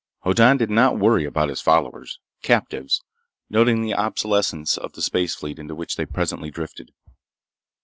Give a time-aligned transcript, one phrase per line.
[0.23, 5.75] VIII Hoddan did not worry about his followers—captives—noting the obsolescence of the space fleet into
[5.75, 6.89] which they presently drifted.